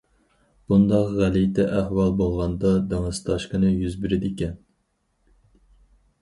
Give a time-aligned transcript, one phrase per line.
[0.71, 4.57] بۇنداق غەلىتە ئەھۋال بولغاندا دېڭىز تاشقىنى يۈز بېرىدىكەن.